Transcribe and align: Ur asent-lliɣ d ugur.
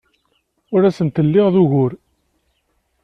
Ur 0.73 0.81
asent-lliɣ 0.83 1.47
d 1.53 1.55
ugur. 1.61 1.91